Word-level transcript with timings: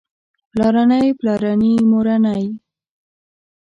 پلارنی 0.51 1.05
پلارني 1.19 1.73
مورنۍ 1.89 2.45